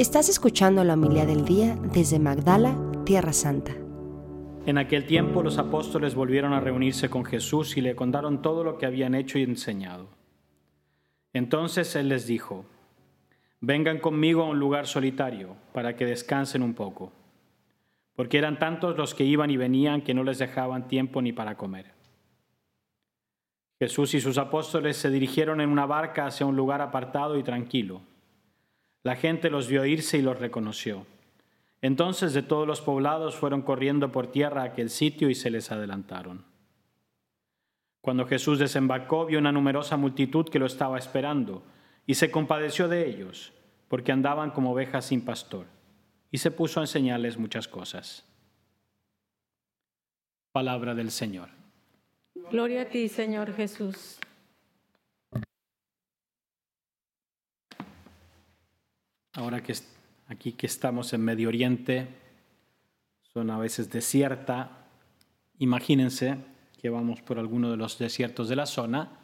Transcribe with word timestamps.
Estás 0.00 0.30
escuchando 0.30 0.82
la 0.82 0.94
humildad 0.94 1.26
del 1.26 1.44
día 1.44 1.76
desde 1.92 2.18
Magdala, 2.18 2.74
Tierra 3.04 3.34
Santa. 3.34 3.72
En 4.64 4.78
aquel 4.78 5.04
tiempo 5.04 5.42
los 5.42 5.58
apóstoles 5.58 6.14
volvieron 6.14 6.54
a 6.54 6.60
reunirse 6.60 7.10
con 7.10 7.22
Jesús 7.22 7.76
y 7.76 7.82
le 7.82 7.94
contaron 7.94 8.40
todo 8.40 8.64
lo 8.64 8.78
que 8.78 8.86
habían 8.86 9.14
hecho 9.14 9.38
y 9.38 9.42
enseñado. 9.42 10.08
Entonces 11.34 11.94
él 11.96 12.08
les 12.08 12.26
dijo, 12.26 12.64
vengan 13.60 13.98
conmigo 13.98 14.40
a 14.40 14.46
un 14.48 14.58
lugar 14.58 14.86
solitario 14.86 15.54
para 15.74 15.94
que 15.96 16.06
descansen 16.06 16.62
un 16.62 16.72
poco, 16.72 17.12
porque 18.16 18.38
eran 18.38 18.58
tantos 18.58 18.96
los 18.96 19.14
que 19.14 19.24
iban 19.24 19.50
y 19.50 19.58
venían 19.58 20.00
que 20.00 20.14
no 20.14 20.24
les 20.24 20.38
dejaban 20.38 20.88
tiempo 20.88 21.20
ni 21.20 21.34
para 21.34 21.58
comer. 21.58 21.92
Jesús 23.78 24.14
y 24.14 24.22
sus 24.22 24.38
apóstoles 24.38 24.96
se 24.96 25.10
dirigieron 25.10 25.60
en 25.60 25.68
una 25.68 25.84
barca 25.84 26.24
hacia 26.24 26.46
un 26.46 26.56
lugar 26.56 26.80
apartado 26.80 27.36
y 27.36 27.42
tranquilo. 27.42 28.00
La 29.02 29.16
gente 29.16 29.50
los 29.50 29.68
vio 29.68 29.84
irse 29.84 30.18
y 30.18 30.22
los 30.22 30.38
reconoció. 30.38 31.06
Entonces 31.82 32.34
de 32.34 32.42
todos 32.42 32.66
los 32.66 32.80
poblados 32.80 33.36
fueron 33.36 33.62
corriendo 33.62 34.12
por 34.12 34.26
tierra 34.26 34.62
a 34.62 34.66
aquel 34.66 34.90
sitio 34.90 35.30
y 35.30 35.34
se 35.34 35.50
les 35.50 35.72
adelantaron. 35.72 36.44
Cuando 38.02 38.26
Jesús 38.26 38.58
desembarcó, 38.58 39.26
vio 39.26 39.38
una 39.38 39.52
numerosa 39.52 39.96
multitud 39.96 40.48
que 40.48 40.58
lo 40.58 40.66
estaba 40.66 40.98
esperando 40.98 41.62
y 42.06 42.14
se 42.14 42.30
compadeció 42.30 42.88
de 42.88 43.08
ellos, 43.08 43.52
porque 43.88 44.12
andaban 44.12 44.50
como 44.50 44.72
ovejas 44.72 45.06
sin 45.06 45.24
pastor, 45.24 45.66
y 46.30 46.38
se 46.38 46.50
puso 46.50 46.80
a 46.80 46.84
enseñarles 46.84 47.38
muchas 47.38 47.68
cosas. 47.68 48.24
Palabra 50.52 50.94
del 50.94 51.10
Señor. 51.10 51.50
Gloria 52.50 52.82
a 52.82 52.84
ti, 52.86 53.08
Señor 53.08 53.54
Jesús. 53.54 54.18
Ahora 59.40 59.62
que 59.62 59.74
aquí 60.28 60.52
que 60.52 60.66
estamos 60.66 61.14
en 61.14 61.22
Medio 61.22 61.48
Oriente, 61.48 62.08
son 63.32 63.50
a 63.50 63.56
veces 63.56 63.90
desierta, 63.90 64.84
imagínense 65.58 66.36
que 66.78 66.90
vamos 66.90 67.22
por 67.22 67.38
alguno 67.38 67.70
de 67.70 67.78
los 67.78 67.98
desiertos 67.98 68.50
de 68.50 68.56
la 68.56 68.66
zona 68.66 69.18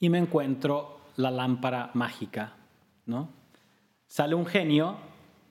y 0.00 0.08
me 0.08 0.18
encuentro 0.18 1.00
la 1.14 1.30
lámpara 1.30 1.92
mágica, 1.94 2.56
¿no? 3.06 3.28
Sale 4.08 4.34
un 4.34 4.44
genio 4.44 4.96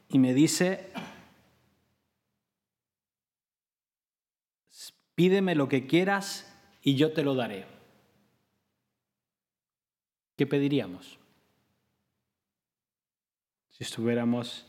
y 0.09 0.19
me 0.19 0.33
dice, 0.33 0.91
pídeme 5.15 5.55
lo 5.55 5.69
que 5.69 5.87
quieras 5.87 6.53
y 6.81 6.95
yo 6.95 7.13
te 7.13 7.23
lo 7.23 7.35
daré. 7.35 7.65
¿Qué 10.35 10.45
pediríamos? 10.45 11.19
Si 13.77 13.83
estuviéramos... 13.83 14.65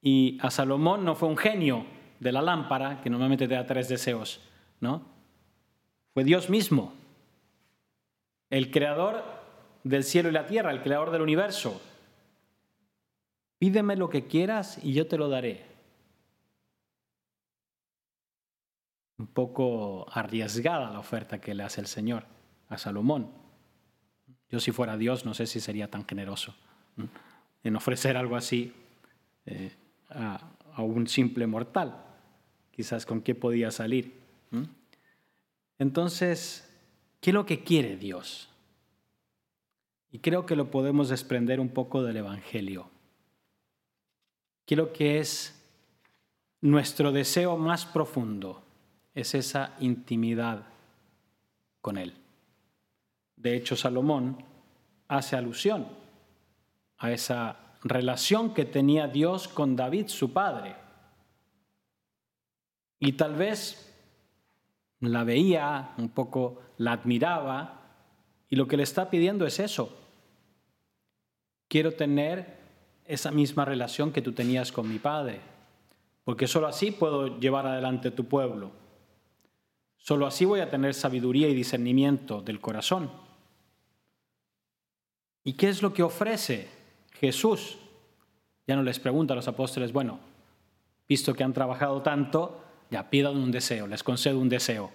Y 0.00 0.38
a 0.40 0.50
Salomón 0.50 1.04
no 1.04 1.14
fue 1.14 1.28
un 1.28 1.36
genio 1.36 1.86
de 2.20 2.32
la 2.32 2.42
lámpara, 2.42 3.00
que 3.00 3.10
normalmente 3.10 3.48
te 3.48 3.54
da 3.54 3.66
tres 3.66 3.88
deseos, 3.88 4.40
¿no? 4.80 5.02
Fue 6.12 6.24
Dios 6.24 6.50
mismo, 6.50 6.92
el 8.50 8.70
creador 8.70 9.24
del 9.84 10.04
cielo 10.04 10.28
y 10.28 10.32
la 10.32 10.46
tierra, 10.46 10.70
el 10.70 10.82
creador 10.82 11.10
del 11.10 11.22
universo. 11.22 11.80
Pídeme 13.58 13.96
lo 13.96 14.08
que 14.08 14.26
quieras 14.26 14.78
y 14.82 14.92
yo 14.92 15.06
te 15.06 15.18
lo 15.18 15.28
daré. 15.28 15.64
Un 19.18 19.28
poco 19.28 20.06
arriesgada 20.12 20.90
la 20.90 20.98
oferta 20.98 21.40
que 21.40 21.54
le 21.54 21.62
hace 21.62 21.80
el 21.80 21.86
Señor 21.86 22.24
a 22.68 22.76
Salomón. 22.78 23.30
Yo 24.48 24.58
si 24.58 24.72
fuera 24.72 24.96
Dios 24.96 25.24
no 25.24 25.34
sé 25.34 25.46
si 25.46 25.60
sería 25.60 25.88
tan 25.90 26.06
generoso 26.06 26.54
en 27.64 27.76
ofrecer 27.76 28.16
algo 28.16 28.36
así 28.36 28.72
eh, 29.46 29.72
a, 30.10 30.40
un 30.78 31.06
simple 31.06 31.46
mortal. 31.46 32.04
Quizás 32.70 33.04
con 33.06 33.20
qué 33.20 33.34
podía 33.34 33.70
salir. 33.70 34.20
Entonces, 35.78 36.68
¿qué 37.20 37.30
es 37.30 37.34
lo 37.34 37.44
que 37.44 37.62
quiere 37.62 37.96
Dios? 37.96 38.48
Y 40.10 40.18
creo 40.20 40.46
que 40.46 40.56
lo 40.56 40.70
podemos 40.70 41.08
desprender 41.08 41.60
un 41.60 41.68
poco 41.68 42.02
del 42.02 42.18
Evangelio. 42.18 42.88
¿Qué 44.64 44.74
es 44.74 44.78
lo 44.78 44.92
que 44.92 45.18
es 45.18 45.62
nuestro 46.60 47.12
deseo 47.12 47.56
más 47.56 47.84
profundo? 47.84 48.62
Es 49.14 49.34
esa 49.34 49.76
intimidad 49.80 50.66
con 51.80 51.98
Él. 51.98 52.14
De 53.36 53.54
hecho, 53.56 53.76
Salomón 53.76 54.42
hace 55.08 55.36
alusión 55.36 56.01
a 57.02 57.10
esa 57.10 57.56
relación 57.82 58.54
que 58.54 58.64
tenía 58.64 59.08
Dios 59.08 59.48
con 59.48 59.74
David, 59.74 60.06
su 60.06 60.32
padre. 60.32 60.76
Y 63.00 63.14
tal 63.14 63.34
vez 63.34 63.92
la 65.00 65.24
veía, 65.24 65.94
un 65.98 66.10
poco 66.10 66.62
la 66.78 66.92
admiraba, 66.92 67.80
y 68.48 68.54
lo 68.54 68.68
que 68.68 68.76
le 68.76 68.84
está 68.84 69.10
pidiendo 69.10 69.44
es 69.44 69.58
eso. 69.58 69.98
Quiero 71.66 71.92
tener 71.92 72.60
esa 73.04 73.32
misma 73.32 73.64
relación 73.64 74.12
que 74.12 74.22
tú 74.22 74.30
tenías 74.32 74.70
con 74.70 74.88
mi 74.88 75.00
padre, 75.00 75.40
porque 76.22 76.46
sólo 76.46 76.68
así 76.68 76.92
puedo 76.92 77.40
llevar 77.40 77.66
adelante 77.66 78.12
tu 78.12 78.26
pueblo. 78.26 78.70
Solo 79.96 80.24
así 80.28 80.44
voy 80.44 80.60
a 80.60 80.70
tener 80.70 80.94
sabiduría 80.94 81.48
y 81.48 81.54
discernimiento 81.54 82.42
del 82.42 82.60
corazón. 82.60 83.10
¿Y 85.42 85.54
qué 85.54 85.68
es 85.68 85.82
lo 85.82 85.92
que 85.92 86.04
ofrece 86.04 86.81
Jesús? 87.22 87.78
Ya 88.66 88.74
no 88.74 88.82
les 88.82 88.98
pregunta 88.98 89.32
a 89.32 89.36
los 89.36 89.46
apóstoles, 89.46 89.92
bueno, 89.92 90.18
visto 91.08 91.34
que 91.34 91.44
han 91.44 91.52
trabajado 91.52 92.02
tanto, 92.02 92.64
ya 92.90 93.10
pidan 93.10 93.36
un 93.36 93.52
deseo, 93.52 93.86
les 93.86 94.02
concedo 94.02 94.40
un 94.40 94.48
deseo. 94.48 94.90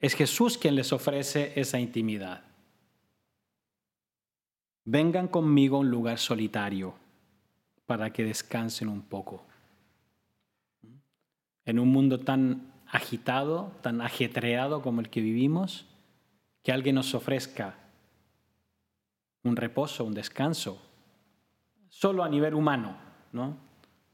Es 0.00 0.14
Jesús 0.14 0.56
quien 0.56 0.74
les 0.74 0.90
ofrece 0.90 1.52
esa 1.54 1.78
intimidad. 1.78 2.44
Vengan 4.86 5.28
conmigo 5.28 5.76
a 5.76 5.80
un 5.80 5.90
lugar 5.90 6.18
solitario 6.18 6.94
para 7.84 8.10
que 8.10 8.24
descansen 8.24 8.88
un 8.88 9.02
poco. 9.02 9.44
En 11.66 11.78
un 11.78 11.88
mundo 11.88 12.20
tan 12.20 12.72
agitado, 12.86 13.70
tan 13.82 14.00
ajetreado 14.00 14.80
como 14.80 15.02
el 15.02 15.10
que 15.10 15.20
vivimos, 15.20 15.84
que 16.62 16.72
alguien 16.72 16.94
nos 16.94 17.14
ofrezca 17.14 17.83
un 19.44 19.56
reposo, 19.56 20.04
un 20.04 20.14
descanso, 20.14 20.82
solo 21.88 22.24
a 22.24 22.28
nivel 22.28 22.54
humano, 22.54 22.96
¿no? 23.32 23.56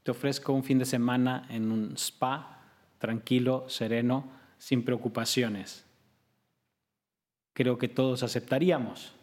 Te 0.03 0.11
ofrezco 0.11 0.53
un 0.53 0.63
fin 0.63 0.77
de 0.79 0.85
semana 0.85 1.47
en 1.49 1.71
un 1.71 1.93
spa, 1.97 2.61
tranquilo, 2.97 3.65
sereno, 3.67 4.25
sin 4.57 4.83
preocupaciones. 4.83 5.85
Creo 7.53 7.77
que 7.77 7.87
todos 7.87 8.23
aceptaríamos. 8.23 9.13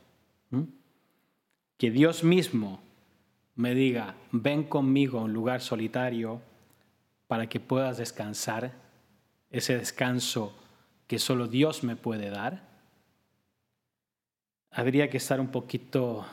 Que 1.77 1.91
Dios 1.91 2.25
mismo 2.25 2.81
me 3.55 3.75
diga, 3.75 4.15
ven 4.33 4.65
conmigo 4.65 5.19
a 5.19 5.23
un 5.23 5.33
lugar 5.33 5.61
solitario 5.61 6.41
para 7.27 7.49
que 7.49 7.61
puedas 7.61 7.99
descansar, 7.99 8.73
ese 9.51 9.77
descanso 9.77 10.55
que 11.07 11.19
solo 11.19 11.47
Dios 11.47 11.85
me 11.85 11.97
puede 11.97 12.31
dar. 12.31 12.68
Habría 14.71 15.09
que 15.11 15.17
estar 15.17 15.41
un 15.41 15.49
poquito, 15.49 16.27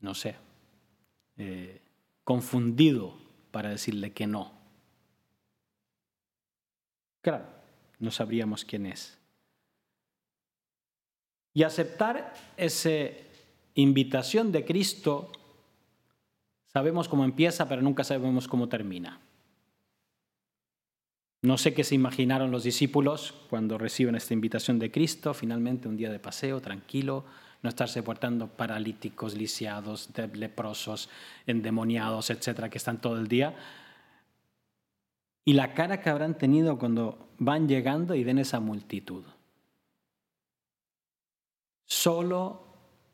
no 0.00 0.14
sé, 0.14 0.36
eh, 1.36 1.80
confundido 2.24 3.16
para 3.50 3.70
decirle 3.70 4.12
que 4.12 4.26
no. 4.26 4.52
Claro, 7.20 7.46
no 8.00 8.10
sabríamos 8.10 8.64
quién 8.64 8.86
es. 8.86 9.18
Y 11.54 11.62
aceptar 11.62 12.34
esa 12.56 12.90
invitación 13.74 14.50
de 14.50 14.64
Cristo, 14.64 15.30
sabemos 16.66 17.08
cómo 17.08 17.24
empieza, 17.24 17.68
pero 17.68 17.80
nunca 17.80 18.02
sabemos 18.04 18.48
cómo 18.48 18.68
termina. 18.68 19.20
No 21.44 21.58
sé 21.58 21.74
qué 21.74 21.84
se 21.84 21.94
imaginaron 21.94 22.50
los 22.50 22.64
discípulos 22.64 23.34
cuando 23.50 23.76
reciben 23.76 24.14
esta 24.14 24.32
invitación 24.32 24.78
de 24.78 24.90
Cristo, 24.90 25.34
finalmente 25.34 25.88
un 25.88 25.96
día 25.98 26.10
de 26.10 26.18
paseo, 26.18 26.62
tranquilo, 26.62 27.26
no 27.62 27.68
estarse 27.68 28.02
portando 28.02 28.48
paralíticos, 28.48 29.34
lisiados, 29.34 30.08
leprosos, 30.32 31.10
endemoniados, 31.46 32.30
etcétera, 32.30 32.70
que 32.70 32.78
están 32.78 32.98
todo 32.98 33.18
el 33.18 33.28
día. 33.28 33.54
Y 35.44 35.52
la 35.52 35.74
cara 35.74 36.00
que 36.00 36.08
habrán 36.08 36.38
tenido 36.38 36.78
cuando 36.78 37.28
van 37.36 37.68
llegando 37.68 38.14
y 38.14 38.24
ven 38.24 38.38
esa 38.38 38.58
multitud. 38.58 39.24
Solo 41.84 42.64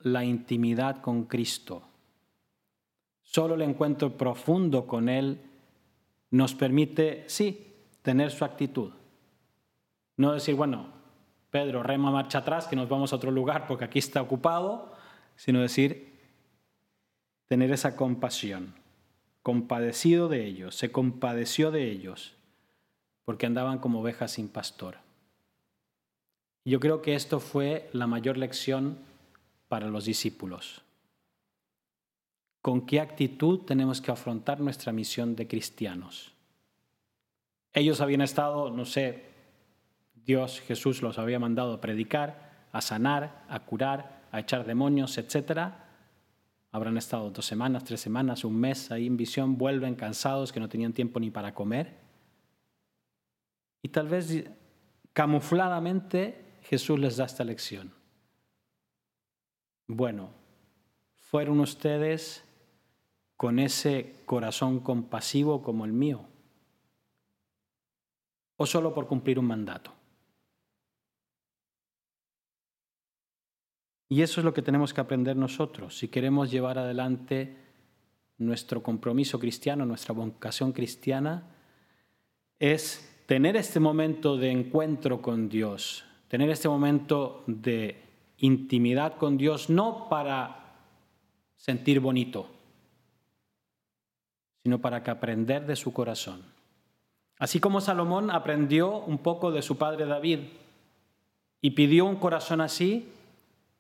la 0.02 0.24
intimidad 0.24 1.02
con 1.02 1.24
Cristo, 1.24 1.82
solo 3.24 3.56
el 3.56 3.62
encuentro 3.62 4.16
profundo 4.16 4.86
con 4.86 5.08
Él 5.08 5.40
nos 6.30 6.54
permite, 6.54 7.24
sí, 7.26 7.66
tener 8.10 8.32
su 8.32 8.44
actitud. 8.44 8.90
No 10.16 10.32
decir, 10.32 10.56
bueno, 10.56 10.88
Pedro, 11.52 11.84
rema 11.84 12.10
marcha 12.10 12.38
atrás, 12.38 12.66
que 12.66 12.74
nos 12.74 12.88
vamos 12.88 13.12
a 13.12 13.16
otro 13.16 13.30
lugar 13.30 13.68
porque 13.68 13.84
aquí 13.84 14.00
está 14.00 14.20
ocupado, 14.20 14.92
sino 15.36 15.60
decir, 15.60 16.18
tener 17.46 17.70
esa 17.70 17.94
compasión, 17.94 18.74
compadecido 19.44 20.28
de 20.28 20.44
ellos, 20.44 20.74
se 20.74 20.90
compadeció 20.90 21.70
de 21.70 21.88
ellos, 21.88 22.34
porque 23.24 23.46
andaban 23.46 23.78
como 23.78 24.00
ovejas 24.00 24.32
sin 24.32 24.48
pastor. 24.48 24.96
Yo 26.64 26.80
creo 26.80 27.02
que 27.02 27.14
esto 27.14 27.38
fue 27.38 27.90
la 27.92 28.08
mayor 28.08 28.38
lección 28.38 28.98
para 29.68 29.86
los 29.86 30.04
discípulos. 30.04 30.82
¿Con 32.60 32.86
qué 32.86 32.98
actitud 32.98 33.60
tenemos 33.60 34.00
que 34.00 34.10
afrontar 34.10 34.58
nuestra 34.58 34.90
misión 34.90 35.36
de 35.36 35.46
cristianos? 35.46 36.34
Ellos 37.72 38.00
habían 38.00 38.20
estado, 38.20 38.70
no 38.70 38.84
sé, 38.84 39.30
Dios, 40.14 40.60
Jesús 40.60 41.02
los 41.02 41.18
había 41.18 41.38
mandado 41.38 41.74
a 41.74 41.80
predicar, 41.80 42.68
a 42.72 42.80
sanar, 42.80 43.44
a 43.48 43.60
curar, 43.60 44.22
a 44.32 44.40
echar 44.40 44.64
demonios, 44.64 45.16
etc. 45.18 45.72
Habrán 46.72 46.96
estado 46.96 47.30
dos 47.30 47.44
semanas, 47.44 47.84
tres 47.84 48.00
semanas, 48.00 48.44
un 48.44 48.58
mes 48.58 48.90
ahí 48.90 49.06
en 49.06 49.16
visión, 49.16 49.56
vuelven 49.56 49.94
cansados 49.94 50.52
que 50.52 50.60
no 50.60 50.68
tenían 50.68 50.92
tiempo 50.92 51.20
ni 51.20 51.30
para 51.30 51.54
comer. 51.54 51.98
Y 53.82 53.88
tal 53.88 54.08
vez 54.08 54.44
camufladamente 55.12 56.58
Jesús 56.62 56.98
les 56.98 57.16
da 57.16 57.24
esta 57.24 57.44
lección. 57.44 57.92
Bueno, 59.86 60.30
fueron 61.16 61.60
ustedes 61.60 62.44
con 63.36 63.58
ese 63.58 64.14
corazón 64.26 64.80
compasivo 64.80 65.62
como 65.62 65.84
el 65.84 65.92
mío, 65.92 66.26
o 68.60 68.66
solo 68.66 68.92
por 68.92 69.06
cumplir 69.06 69.38
un 69.38 69.46
mandato. 69.46 69.90
Y 74.10 74.20
eso 74.20 74.42
es 74.42 74.44
lo 74.44 74.52
que 74.52 74.60
tenemos 74.60 74.92
que 74.92 75.00
aprender 75.00 75.34
nosotros 75.34 75.96
si 75.96 76.08
queremos 76.08 76.50
llevar 76.50 76.76
adelante 76.76 77.56
nuestro 78.36 78.82
compromiso 78.82 79.38
cristiano, 79.38 79.86
nuestra 79.86 80.12
vocación 80.12 80.72
cristiana, 80.72 81.56
es 82.58 83.22
tener 83.24 83.56
este 83.56 83.80
momento 83.80 84.36
de 84.36 84.50
encuentro 84.50 85.22
con 85.22 85.48
Dios, 85.48 86.04
tener 86.28 86.50
este 86.50 86.68
momento 86.68 87.44
de 87.46 88.02
intimidad 88.36 89.16
con 89.16 89.38
Dios, 89.38 89.70
no 89.70 90.06
para 90.10 90.74
sentir 91.56 91.98
bonito, 92.00 92.50
sino 94.62 94.82
para 94.82 95.02
que 95.02 95.10
aprender 95.10 95.64
de 95.64 95.76
su 95.76 95.94
corazón. 95.94 96.59
Así 97.40 97.58
como 97.58 97.80
Salomón 97.80 98.30
aprendió 98.30 98.98
un 98.98 99.16
poco 99.16 99.50
de 99.50 99.62
su 99.62 99.78
padre 99.78 100.04
David 100.04 100.40
y 101.62 101.70
pidió 101.70 102.04
un 102.04 102.16
corazón 102.16 102.60
así, 102.60 103.08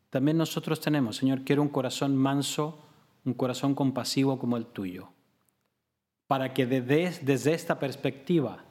también 0.08 0.38
nosotros 0.38 0.80
tenemos, 0.80 1.16
Señor, 1.16 1.42
quiero 1.42 1.60
un 1.60 1.68
corazón 1.68 2.16
manso, 2.16 2.78
un 3.26 3.34
corazón 3.34 3.74
compasivo 3.74 4.38
como 4.38 4.56
el 4.56 4.64
tuyo, 4.64 5.10
para 6.26 6.54
que 6.54 6.64
desde, 6.64 7.22
desde 7.22 7.52
esta 7.52 7.78
perspectiva 7.78 8.64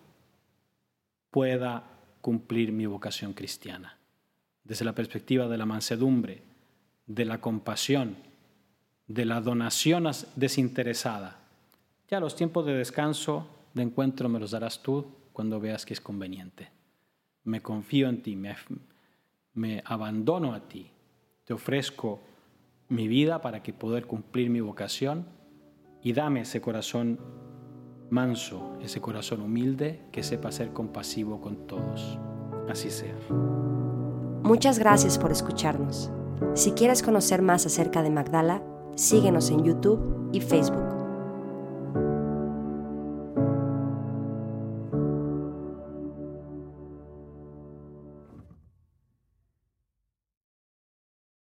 pueda 1.30 1.83
cumplir 2.21 2.71
mi 2.71 2.88
vocación 2.88 3.33
cristiana, 3.33 3.95
desde 4.63 4.85
la 4.85 4.95
perspectiva 4.95 5.47
de 5.47 5.57
la 5.59 5.68
mansedumbre, 5.68 6.42
de 7.06 7.25
la 7.25 7.39
compasión, 7.39 8.15
de 9.06 9.25
la 9.25 9.39
donación 9.39 10.09
desinteresada. 10.35 11.38
Ya 12.09 12.19
los 12.19 12.35
tiempos 12.35 12.65
de 12.65 12.74
descanso, 12.74 13.47
de 13.74 13.83
encuentro, 13.83 14.30
me 14.30 14.39
los 14.39 14.51
darás 14.51 14.81
tú 14.81 15.16
cuando 15.33 15.60
veas 15.60 15.86
que 15.86 15.94
es 15.94 16.01
conveniente. 16.01 16.71
Me 17.44 17.62
confío 17.62 18.10
en 18.10 18.21
ti, 18.21 18.36
me, 18.36 19.81
abandono 19.86 20.54
a 20.54 20.68
ti 20.68 20.92
te 21.50 21.54
ofrezco 21.56 22.19
mi 22.89 23.07
vida 23.07 23.42
para 23.42 23.63
que 23.63 23.74
poder 23.74 24.06
cumplir 24.06 24.51
mi 24.51 24.62
vocación 24.62 25.25
y 26.04 26.13
dame 26.13 26.42
ese 26.42 26.62
corazón 26.62 27.19
manso, 28.12 28.77
ese 28.81 29.01
corazón 29.01 29.42
humilde 29.42 30.00
que 30.12 30.21
sepa 30.21 30.51
ser 30.51 30.74
compasivo 30.74 31.42
con 31.42 31.66
todos. 31.66 32.19
Así 32.69 32.92
sea. 32.92 33.16
Muchas 34.44 34.77
gracias 34.77 35.18
por 35.18 35.31
escucharnos. 35.31 36.12
Si 36.54 36.74
quieres 36.74 37.01
conocer 37.01 37.42
más 37.42 37.66
acerca 37.66 38.04
de 38.04 38.12
Magdala, 38.12 38.62
síguenos 38.95 39.50
en 39.50 39.63
YouTube 39.63 40.30
y 40.31 40.42
Facebook. 40.42 40.88